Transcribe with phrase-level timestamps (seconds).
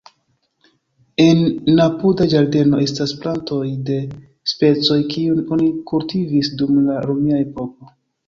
[1.23, 1.41] En
[1.89, 3.61] apuda ĝardeno estas plantoj
[3.91, 3.99] de
[4.55, 7.93] specoj kiujn oni kultivis dum la romia epoko.